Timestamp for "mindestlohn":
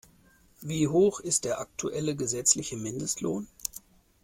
2.75-3.47